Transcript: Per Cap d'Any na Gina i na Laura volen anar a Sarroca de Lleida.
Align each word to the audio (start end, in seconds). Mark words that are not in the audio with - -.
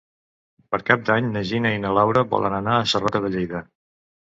Per 0.75 0.79
Cap 0.87 1.03
d'Any 1.11 1.29
na 1.37 1.45
Gina 1.51 1.75
i 1.77 1.85
na 1.85 1.95
Laura 2.01 2.27
volen 2.35 2.59
anar 2.65 2.77
a 2.83 2.93
Sarroca 2.95 3.27
de 3.27 3.37
Lleida. 3.39 3.69